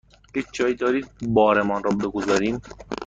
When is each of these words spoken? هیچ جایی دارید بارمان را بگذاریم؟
هیچ 0.35 0.47
جایی 0.53 0.75
دارید 0.75 1.07
بارمان 1.27 1.83
را 1.83 1.91
بگذاریم؟ 1.91 2.61